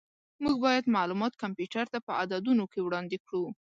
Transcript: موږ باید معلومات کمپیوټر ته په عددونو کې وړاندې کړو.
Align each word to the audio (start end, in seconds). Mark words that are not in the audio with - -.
موږ 0.43 0.55
باید 0.65 0.91
معلومات 0.95 1.33
کمپیوټر 1.43 1.85
ته 1.93 1.97
په 2.05 2.11
عددونو 2.21 2.65
کې 2.71 2.79
وړاندې 2.83 3.17
کړو. 3.25 3.45